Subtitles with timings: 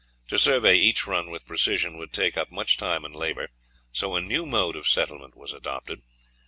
[0.29, 3.49] To survey each run with precision would take up much time and labour,
[3.91, 6.01] so a new mode of settlement was adopted.